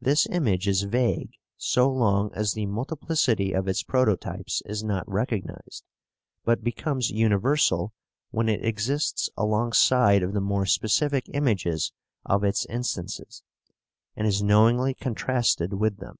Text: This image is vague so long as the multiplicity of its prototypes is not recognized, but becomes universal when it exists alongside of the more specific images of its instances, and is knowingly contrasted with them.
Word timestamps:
This 0.00 0.26
image 0.32 0.66
is 0.66 0.82
vague 0.82 1.30
so 1.56 1.88
long 1.88 2.32
as 2.34 2.54
the 2.54 2.66
multiplicity 2.66 3.52
of 3.52 3.68
its 3.68 3.84
prototypes 3.84 4.62
is 4.66 4.82
not 4.82 5.08
recognized, 5.08 5.84
but 6.44 6.64
becomes 6.64 7.10
universal 7.12 7.92
when 8.32 8.48
it 8.48 8.64
exists 8.64 9.30
alongside 9.36 10.24
of 10.24 10.32
the 10.32 10.40
more 10.40 10.66
specific 10.66 11.26
images 11.34 11.92
of 12.26 12.42
its 12.42 12.66
instances, 12.66 13.44
and 14.16 14.26
is 14.26 14.42
knowingly 14.42 14.92
contrasted 14.92 15.74
with 15.74 15.98
them. 15.98 16.16